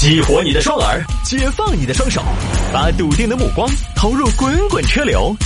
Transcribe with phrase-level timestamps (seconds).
[0.00, 2.22] 激活你的双耳，解放你的双手，
[2.72, 5.36] 把笃定的目光投入滚滚车流。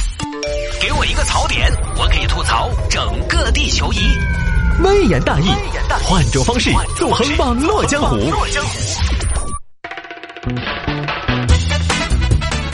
[0.80, 3.99] 给我一个槽点，我可以吐槽整个地球仪。
[4.85, 5.49] 微言大义，
[6.05, 8.17] 换种方式纵横网络江湖。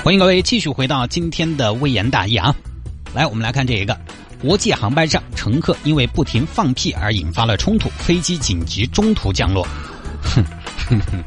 [0.04, 2.54] 欢迎各位继续回到今天的微言大义啊！
[3.14, 3.98] 来，我们来看这一个：
[4.42, 9.66] 国际航班上乘客因为不停放屁而引发了冲突，飞机紧急中途降落。
[10.22, 10.44] 哼
[10.86, 11.24] 哼哼！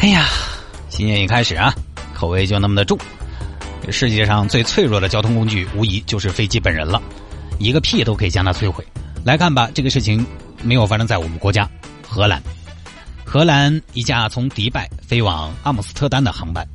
[0.00, 0.26] 哎呀，
[0.88, 1.74] 新年一开始啊，
[2.14, 2.98] 口味就那么的重。
[3.90, 7.02] 世界上最脆弱的交通工具，无疑就是飞机本人了，
[7.58, 8.82] 一个屁都可以将它摧毁。
[9.26, 10.26] 来看吧，这个事情
[10.62, 11.68] 没有发生在我们国家，
[12.08, 12.42] 荷兰。
[13.26, 16.66] 荷兰一架从迪拜飞往阿姆斯特丹的航班。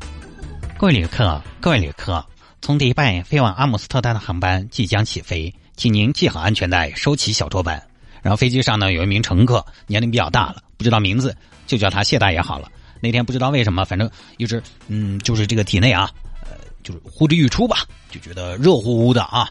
[0.78, 2.24] 各位旅客，各位旅客，
[2.62, 7.82] 从迪拜飞往阿姆斯特丹的航班即将起飞，请您系好安全带，收起小桌板。
[8.22, 11.36] 然后飞机上呢，有一名乘客，年龄比较大了，不知道名字，
[11.66, 12.70] 就叫他谢大爷好了。
[13.06, 16.10] 那天不知道为什么，反正一直嗯，就是这个体内啊，
[16.42, 19.48] 呃，就是呼之欲出吧，就觉得热乎乎的啊，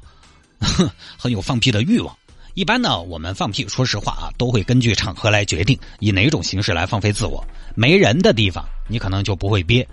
[1.16, 2.16] 很有放屁的欲望。
[2.54, 7.44] 一般呢，我们放屁，说实话啊，都会根据场合来决定，以哪种形式来放飞自我。
[7.76, 9.86] 没人的地方，你可能就不会憋。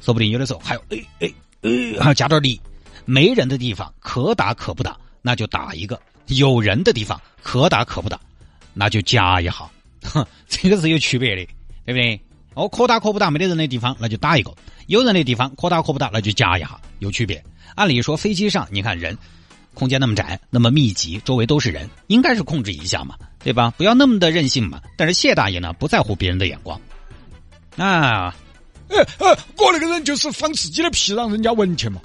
[0.00, 2.60] 说不定有的时候还有哎哎哎，还要加点力。
[3.04, 5.96] 没人的地方可打可不打，那就打一个；
[6.26, 8.20] 有人的地方可打可不打，
[8.74, 9.52] 那就加一下。
[10.02, 11.44] 哼， 这个是有区别的，
[11.84, 12.20] 对不对？
[12.54, 14.50] 哦，可打可不打，没得人的地方那就打一个；
[14.86, 17.42] 有人的地方可打可不打，那就加一下，有区别。
[17.74, 19.16] 按理说飞机上，你看人
[19.74, 23.72] 空间那么窄，那么密集，周围都是人，应该是控制一下嘛，对吧？
[23.76, 24.80] 不要那么的任性嘛。
[24.96, 26.80] 但是谢大爷呢，不在乎别人的眼光，
[27.76, 28.34] 啊。
[28.88, 31.98] 呃呃，我那个人就是放自己的屁，让人家闻去嘛。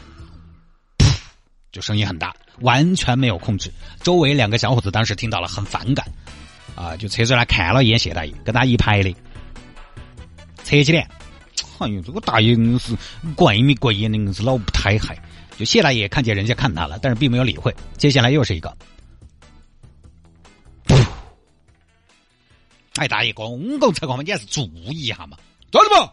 [1.74, 3.70] 就声音很大，完全没有控制。
[4.02, 6.06] 周围两个小伙子当时听到了，很反感，
[6.76, 9.14] 啊，就侧出来看了一眼谢大爷，跟他一排的，
[10.68, 11.10] 扯起来。
[11.80, 12.94] 哎呦，这个大爷硬是
[13.36, 15.18] 怪咪怪眼的，硬是老不太害。
[15.58, 17.74] 就谢大爷看见人家看他了，但是并没有理会。
[17.98, 18.76] 接下来又是一个，
[22.96, 24.62] 哎，大爷，公共场合嘛你还是注
[24.92, 25.38] 意一下嘛，
[25.72, 26.12] 抓住不？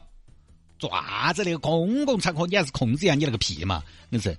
[0.87, 3.83] 抓子那个公共场合，你还是控制一下你那个屁嘛？
[4.09, 4.37] 那是，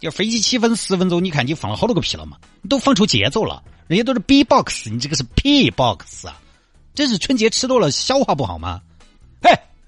[0.00, 2.36] 要飞机起飞十分钟，你看你放了好多个屁了嘛？
[2.62, 6.40] 你都放出节奏了，人家都是 B box，你这个是 P box 啊！
[6.94, 8.82] 这是春节吃多了消化不好吗？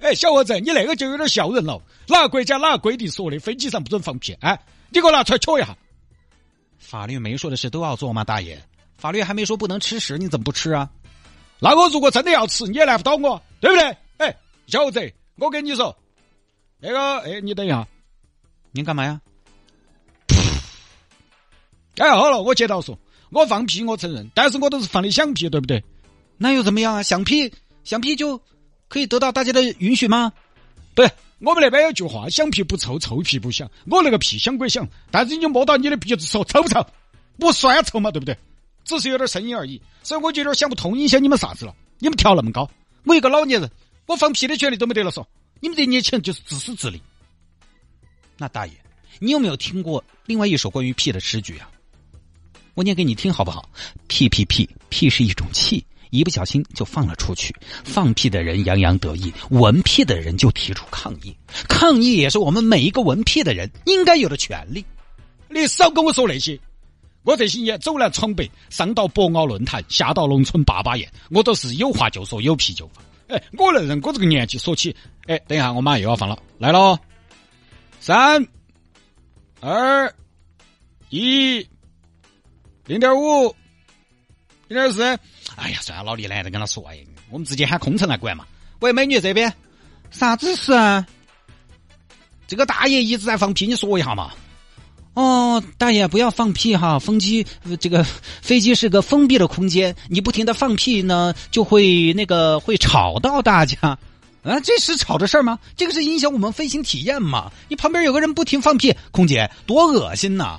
[0.02, 1.80] 嘿，哎，小伙子，你那个就有点笑人了。
[2.08, 4.32] 哪个国家哪个规定说的飞机上不准放屁？
[4.40, 5.76] 哎，你给我拿出来瞧一下。
[6.76, 8.60] 法律没说的事都要做吗，大爷？
[8.96, 10.90] 法律还没说不能吃屎，你怎么不吃啊？
[11.60, 13.96] 那我如果真的要吃，你也难不倒我，对不对？
[14.18, 14.36] 哎，
[14.66, 15.12] 小伙子。
[15.36, 15.96] 我跟你说，
[16.80, 17.86] 那个，哎，你等一下，
[18.72, 19.20] 你干嘛呀？
[21.98, 22.98] 哎，好了，我接到说，
[23.30, 25.82] 我放屁我承认，但是我都是放的响屁，对不对？
[26.36, 27.02] 那又怎么样啊？
[27.04, 27.52] 响屁，
[27.84, 28.40] 响屁就
[28.92, 30.30] 可以得到大家的允许吗？
[30.94, 33.70] 对，我们那边有句话，响屁不臭，臭屁不响。
[33.86, 36.86] 我那个屁响归响，但是你摸到你的鼻子说臭不臭？
[37.38, 38.36] 不算臭嘛，对不对？
[38.84, 41.75] 只是有点声音而已，所以我就有点想不通，影响你们啥子了？
[42.00, 42.70] 你们调那么高，
[43.04, 43.70] 我一个老年人。
[44.04, 45.26] 我放屁的权利都没得了，说
[45.60, 47.00] 你们这年轻人就是自私自利。
[48.36, 48.75] 那大爷，
[49.20, 51.70] 你有没有听过另外一首关于屁的诗句啊？
[52.75, 53.66] 我念给你听好不好？
[54.06, 57.54] 屁屁屁屁是一种气，一不小心就放了出去。
[57.84, 61.34] 放屁的人洋洋得意，闻屁的人就提出抗议。
[61.68, 64.84] 抗议也是我们每一个闻屁的人应该有的权利。
[65.48, 66.58] 你少跟我说那些，
[67.22, 73.02] 我这些年走南闯北，上到博鳌论坛，下到农村坝坝宴，我都是有话就说，有屁就放。
[73.28, 74.94] 哎，我能人，我这个年纪说起，
[75.26, 76.98] 哎，等一下，我马上又要放了，来喽，
[78.00, 78.46] 三、
[79.60, 80.14] 二、
[81.08, 81.66] 一，
[82.86, 83.54] 零点五，
[84.68, 85.18] 零点四，
[85.56, 86.98] 哎呀，算了，老李懒得跟他说，哎，
[87.30, 88.44] 我们直接喊空乘来管嘛。
[88.80, 89.52] 喂，美女这边，
[90.10, 91.06] 啥子事啊？
[92.48, 94.32] 这个大爷一直在放屁，你说一下嘛。
[95.14, 96.98] 哦，大爷不要放屁哈！
[96.98, 97.46] 风机
[97.78, 98.02] 这个
[98.40, 103.76] 飞机是个封闭的空间，你不停的放屁呢，就会那个会吵到大家
[104.43, 104.58] 啊！
[104.64, 105.58] 这是吵的事儿吗？
[105.76, 107.52] 这个是影响我们飞行体验嘛？
[107.69, 110.58] 你旁边有个人不停放屁，空姐多恶心呐！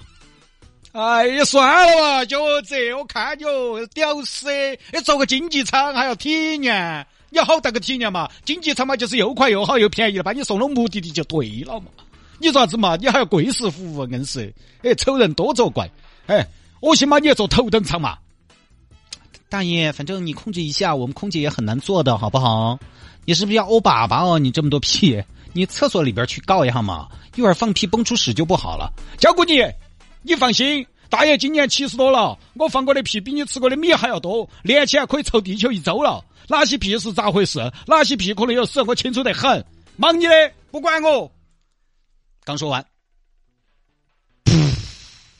[0.94, 4.48] 哎呀，算了吧，就这，我看你哦，屌丝！
[4.92, 6.30] 你坐个经济舱还要体
[6.62, 8.30] 验，你好大个体验嘛？
[8.46, 11.88] 经济舱嘛，就是又快又好又便宜的，把你送到目的地就对了嘛。
[12.38, 12.96] 你啥子嘛？
[12.96, 14.54] 你还要贵式服务，硬是
[14.84, 15.90] 哎，丑人多作怪
[16.28, 16.46] 哎！
[16.80, 18.16] 我起码你要坐头等舱嘛。
[19.50, 22.78] 大爷，反正你控制一下，我们空姐也很难做的，好不好？
[23.26, 24.38] 你是不是要欧爸爸哦？
[24.38, 25.20] 你这么多屁，
[25.54, 27.08] 你厕所里边去告一下嘛！
[27.34, 28.94] 一会儿放屁崩出屎就不好了。
[29.18, 29.60] 交给你，
[30.24, 36.24] 你放心，大爷今年七十多了，我放过的屁比你吃过的米还要多，连起来可以凑地球一周了。
[36.48, 37.60] 哪些屁是咋回事？
[37.88, 38.82] 哪些屁可能有事？
[38.84, 39.64] 我清楚得很。
[39.96, 41.32] 忙你的，不管我。
[42.44, 42.86] 刚说完，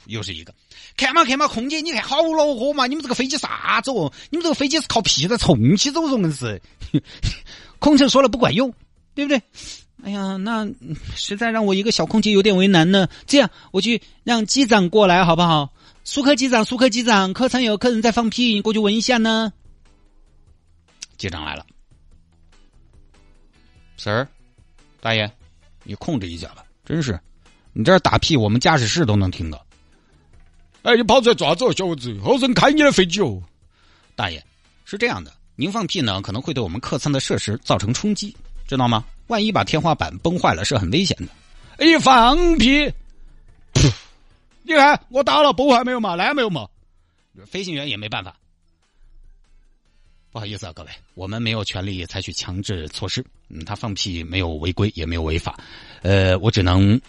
[0.06, 0.54] 又是一个。
[0.96, 2.86] 看嘛看嘛，空姐，你看好恼火嘛！
[2.86, 4.14] 你们这个飞机啥子哦？
[4.30, 6.62] 你们这个飞机是靠屁在冲起走，硬是。
[7.80, 8.72] 空乘说了不管用，
[9.16, 9.42] 对不对？
[10.04, 10.68] 哎呀，那
[11.16, 13.08] 实在让我一个小空姐有点为难呢。
[13.26, 15.72] 这样，我去让机长过来好不好？
[16.04, 19.54] 苏克机长，苏克机长，客舱有客人在放屁，你过去闻一下呢。
[21.16, 21.66] 机长来了
[23.98, 24.28] ，Sir，
[25.00, 25.32] 大爷，
[25.84, 26.66] 你控制一下吧。
[26.84, 27.18] 真是，
[27.72, 29.66] 你这打屁，我们驾驶室都能听到。
[30.82, 32.14] 哎，你跑出来抓子哦，小伙子！
[32.22, 33.42] 好生开你的飞机哦，
[34.18, 34.44] 大爷，
[34.84, 38.36] 是这样的，您放屁呢，可能会对我们客舱的设施造成冲击，
[38.68, 39.06] 知道吗？
[39.28, 41.28] 万一把天花板崩坏了，是很危险的。
[41.78, 42.92] 哎，放屁！
[44.64, 46.16] 你看我打了，崩坏没有嘛？
[46.16, 46.68] 来没有嘛？
[47.46, 48.36] 飞行员也没办法。
[50.32, 53.24] 不好意思啊，各位，我们没有权利采取强制措施。
[53.50, 55.60] 嗯，他放屁没有违规，也没有违法。
[56.02, 57.00] 呃，我只能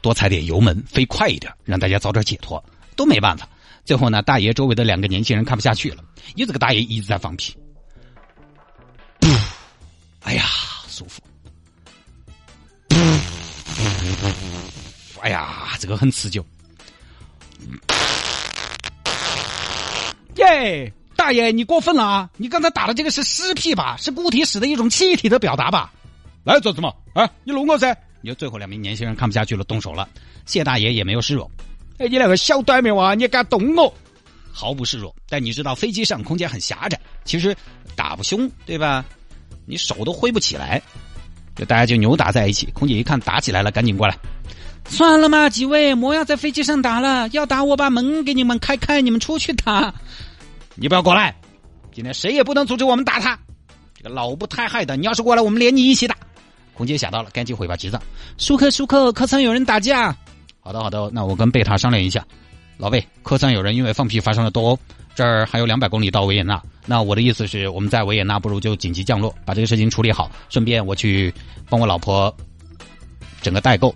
[0.00, 2.62] 多踩点油门，飞快一点，让大家早点解脱。
[2.94, 3.48] 都没办法，
[3.86, 6.04] 最后呢，大爷周围的两个年轻人看不下去了，
[6.34, 7.56] 你这个大爷一直在放屁，
[10.20, 10.44] 哎呀，
[10.88, 11.22] 舒服，
[15.20, 16.44] 哎呀，这个很持久，
[20.34, 22.30] 耶，大爷你过分了啊！
[22.36, 23.96] 你刚才打的这个是尸屁吧？
[23.96, 25.92] 是固体屎的一种气体的表达吧？
[26.42, 26.92] 来做什么？
[27.14, 27.96] 啊，你弄我噻！
[28.20, 30.08] 你说最后两名年轻人看不下去了，动手了，
[30.44, 31.48] 谢大爷也没有示弱。
[31.98, 33.94] 哎，你那个小短命娃，你敢动我？
[34.52, 35.14] 毫不示弱。
[35.28, 37.56] 但你知道飞机上空间很狭窄，其实
[37.94, 39.04] 打不凶，对吧？
[39.66, 40.82] 你手都挥不起来，
[41.54, 42.66] 就大家就扭打在一起。
[42.72, 44.16] 空姐一看打起来了，赶紧过来。
[44.88, 47.28] 算了嘛，几位，莫要在飞机上打了。
[47.28, 49.94] 要打我把门给你们开开，你们出去打。
[50.74, 51.34] 你不要过来，
[51.92, 53.38] 今天谁也不能阻止我们打他。
[53.94, 56.16] 这个老不太害的，你要是过来，我们连你一起打。
[56.74, 58.02] 空姐想到了，赶紧回吧机长。
[58.38, 60.16] 舒克，舒克，客舱有人打架。
[60.60, 62.24] 好的，好的，那我跟贝塔商量一下。
[62.78, 64.78] 老贝，客舱有人因为放屁发生了斗殴，
[65.14, 66.60] 这儿还有两百公里到维也纳。
[66.86, 71.32] 那我的意思是，我们在维也纳不如就紧急降落，把这个事情处理好，顺便我去
[71.68, 72.34] 帮我老婆
[73.40, 73.94] 整个代购。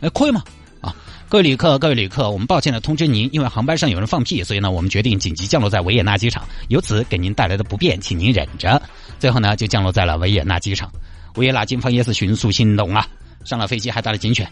[0.00, 0.42] 哎，可以吗？
[0.80, 0.94] 啊，
[1.28, 8.80] 各位旅客，各位旅客，我们抱歉的通知您，因为航班上有人放屁，所以呢，我们决定紧急降落在维也纳机场，由此给您带来的不便，请您忍着。
[9.18, 10.90] 最后呢，就降落在了维也纳机场。
[11.36, 13.08] 维也纳警方也是迅速行动啊，
[13.44, 14.48] 上了飞机还带了警犬。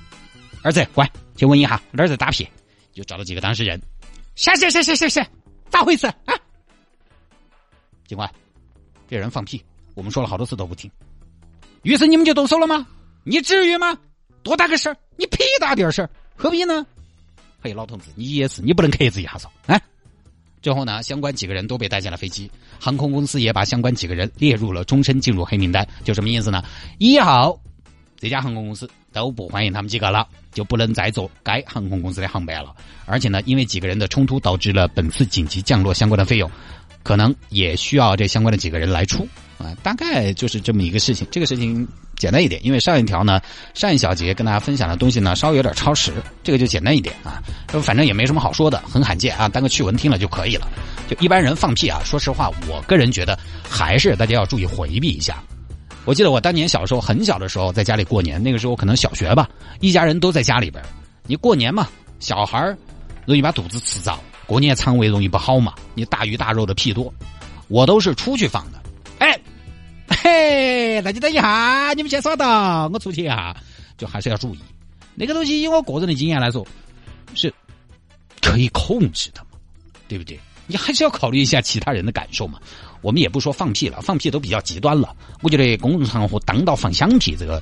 [0.62, 2.48] 儿子，乖，去问一下哪儿在打屁，
[2.92, 3.80] 就找了几个当事人。
[4.36, 5.26] 是是是是是是，
[5.70, 6.34] 咋回事啊？
[8.06, 8.28] 警官，
[9.08, 9.62] 这人放屁，
[9.94, 10.90] 我们说了好多次都不听，
[11.82, 12.86] 于是你们就动手了吗？
[13.24, 13.96] 你至于吗？
[14.42, 14.96] 多大个事儿？
[15.16, 16.84] 你屁大点事儿，何必呢？
[17.62, 19.46] 嘿，老同志，你也是，你不能克制一下嗦？
[19.66, 19.80] 哎，
[20.62, 22.50] 最后呢，相关几个人都被带进了飞机，
[22.80, 25.86] 航空公司也把相关几个人列入了终身进入黑名单。
[26.02, 26.64] 就什么意思呢？
[26.98, 27.60] 一号
[28.20, 30.28] 这家航空公司都不欢迎他们几个了。
[30.52, 32.74] 就不能再坐该航空公司的航班了，
[33.06, 36.50] 而且呢，因为几个人的冲突导致了本次紧急降落相关的费用，
[37.04, 39.28] 可能也需要这相关的几个人来出
[39.58, 41.24] 啊，大概就是这么一个事情。
[41.30, 41.86] 这个事情
[42.16, 43.40] 简单一点，因为上一条呢，
[43.74, 46.12] 上一小节跟大家分享的东西呢，稍微有点超时，
[46.42, 47.40] 这个就简单一点啊，
[47.80, 50.66] 反正也没什么好说的，很罕见啊，当个趣闻听了就可以了。
[51.08, 55.40] 就一般人放屁啊，说实话，我个人觉得还是大家要注意回避一下。
[56.06, 59.48] 我记得我当年小时候很小的时候，在家里过年，那个时候可能小学吧，
[59.80, 60.82] 一家人都在家里边。
[61.26, 61.88] 你过年嘛，
[62.18, 62.74] 小孩
[63.26, 65.74] 容易把肚子吃着，过年肠胃容易不好嘛。
[65.94, 67.12] 你大鱼大肉的屁多，
[67.68, 68.82] 我都是出去放的。
[69.18, 69.38] 哎，
[70.08, 73.54] 嘿，大家等一下，你们先耍到，我出去一下，
[73.96, 74.58] 就还是要注意。
[75.14, 76.66] 那个东西，以我个人的经验来说，
[77.34, 77.52] 是
[78.40, 79.58] 可以控制的嘛，
[80.08, 80.40] 对不对？
[80.70, 82.60] 你还是要考虑一下其他人的感受嘛。
[83.02, 85.16] 我们也不说放屁了，放屁都比较极端了。
[85.42, 87.60] 我觉得公共场合当道放响屁这个，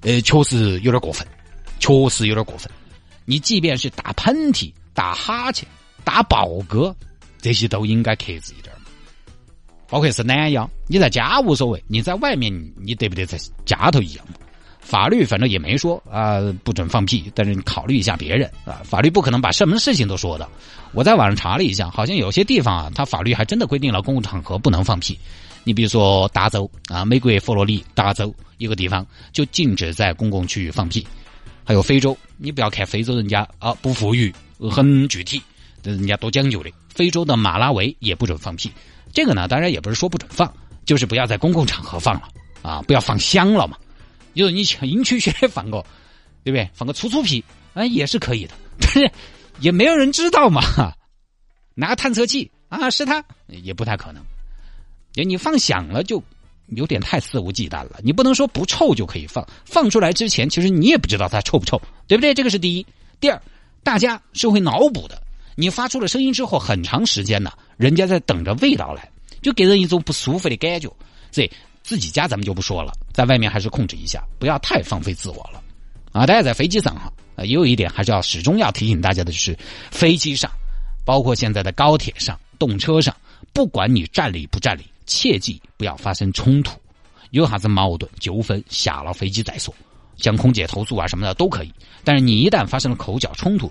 [0.00, 1.26] 呃，确实有点过分，
[1.78, 2.70] 确实有点过分。
[3.24, 5.68] 你即便是打喷嚏、打哈欠、
[6.04, 6.94] 打饱嗝，
[7.42, 8.74] 这些都应该克制一点
[9.88, 14.34] 包括是懒腰，你在家无所谓，你在外面你得不得在家头一样嘛？
[14.86, 20.48] 法律反正也没说啊，不准放屁，但是你考虑一下别人啊，法律不可能把什么事情都说的。
[20.92, 25.18] 我在网上查了一下，好像有些地方啊，它法律还真的规定了公共场合不能放屁。
[25.64, 31.04] 你比如说达州啊，美国佛罗里达州一个地方就禁止在公共区域放屁。
[31.64, 34.32] 还有非洲，你不要看非洲人家啊不富裕，
[34.70, 35.42] 很具体，
[35.82, 36.70] 人家多讲究的。
[36.94, 38.70] 非洲的马拉维也不准放屁。
[39.12, 40.48] 这个呢，当然也不是说不准放，
[40.84, 42.28] 就是不要在公共场合放了
[42.62, 43.76] 啊，不要放香了嘛。
[44.44, 45.82] 你说你营区区放个，
[46.44, 46.68] 对不对？
[46.74, 47.42] 放个粗粗屁，
[47.74, 48.54] 哎，也是可以的。
[48.78, 49.10] 但 是
[49.60, 50.62] 也没有人知道嘛。
[51.74, 54.22] 拿探测器啊，是他也不太可能。
[55.14, 56.22] 你放响了就
[56.66, 58.00] 有点太肆无忌惮了。
[58.02, 62.34] 你不能说不臭就可以放，放出来之前其实你也不知道它臭不臭，对不对？
[62.34, 62.86] 这个是第一。
[63.18, 63.40] 第二，
[63.82, 65.22] 大家是会脑补的。
[65.54, 70.94] 你发出了声音之后，很长时间呢，人家在等着味道来，就给人一种不舒服的感觉。
[71.32, 71.50] 所以
[71.86, 75.62] 自己家咱们就不说了，在外面还是控制一下，不要太放飞自我了。
[76.10, 77.12] 啊，大家在飞机上哈，
[77.44, 79.56] 也有一点还是要始终要提醒大家的，就是
[79.92, 80.50] 飞机上，
[81.04, 83.16] 包括现在的高铁上、动车上，
[83.52, 86.76] 不管你站立不站立，切记不要发生冲突。
[87.30, 89.72] 有啥子矛盾纠纷，下了飞机再说，
[90.16, 91.72] 向空姐投诉啊什么的都可以。
[92.02, 93.70] 但是你一旦发生了口角冲突，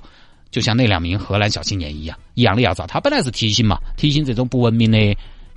[0.51, 2.87] 就像那两名荷兰小青年一样，一样的要遭。
[2.87, 4.97] 他本来是提醒嘛，提醒这种不文明的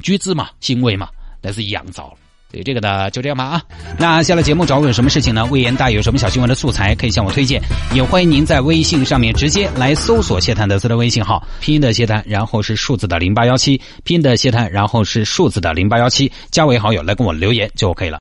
[0.03, 1.09] 举止嘛、行为嘛，
[1.41, 2.17] 但是一样遭了。
[2.51, 3.63] 对这个的，就这样吧啊。
[3.99, 5.45] 那下了节目找我有什么事情呢？
[5.47, 7.61] 魏延大有什么小新闻的素材可以向我推荐，
[7.95, 18.19] 也欢迎您在微信上面直接来搜索谢探德斯的微信号，拼音的谢探，然后是数字的零八幺七，拼音的谢探，然后是数字的零八幺七，加为好友来跟我留言就 OK 了。